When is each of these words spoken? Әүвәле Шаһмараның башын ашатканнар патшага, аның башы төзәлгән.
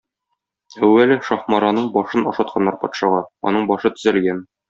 Әүвәле 0.85 1.17
Шаһмараның 1.27 1.91
башын 1.97 2.25
ашатканнар 2.33 2.79
патшага, 2.85 3.23
аның 3.51 3.71
башы 3.75 3.95
төзәлгән. 3.99 4.45